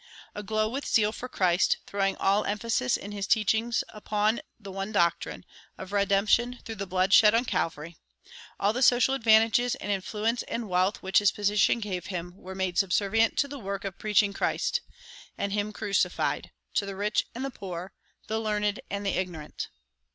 "Aglow 0.33 0.67
with 0.67 0.87
zeal 0.87 1.11
for 1.11 1.29
Christ, 1.29 1.77
throwing 1.85 2.15
all 2.15 2.43
emphasis 2.43 2.97
in 2.97 3.11
his 3.11 3.27
teaching 3.27 3.71
upon 3.89 4.41
the 4.59 4.71
one 4.71 4.91
doctrine 4.91 5.45
of 5.77 5.91
redemption 5.91 6.57
through 6.65 6.73
the 6.81 6.87
blood 6.87 7.13
shed 7.13 7.35
on 7.35 7.45
Calvary, 7.45 7.97
all 8.59 8.73
the 8.73 8.81
social 8.81 9.13
advantages 9.13 9.75
and 9.75 9.91
influence 9.91 10.41
and 10.47 10.67
wealth 10.67 11.03
which 11.03 11.19
his 11.19 11.31
position 11.31 11.79
gave 11.79 12.07
him 12.07 12.35
were 12.35 12.55
made 12.55 12.79
subservient 12.79 13.37
to 13.37 13.47
the 13.47 13.59
work 13.59 13.85
of 13.85 13.99
preaching 13.99 14.33
Christ, 14.33 14.81
and 15.37 15.53
him 15.53 15.71
crucified, 15.71 16.49
to 16.73 16.87
the 16.87 16.95
rich 16.95 17.27
and 17.35 17.45
the 17.45 17.51
poor, 17.51 17.93
the 18.25 18.39
learned 18.41 18.79
and 18.89 19.05
the 19.05 19.11
ignorant." 19.19 19.67